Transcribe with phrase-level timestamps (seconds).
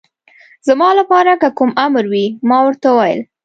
[0.67, 3.19] زما لپاره که کوم امر وي، ما ورته وویل.